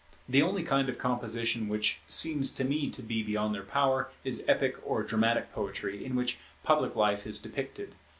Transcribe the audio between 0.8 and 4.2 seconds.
of composition which seems to me to be beyond their power